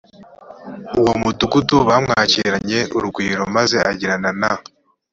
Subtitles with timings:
[0.99, 4.51] uwo mudugudu bamwakiranye urugwiro maze agirana na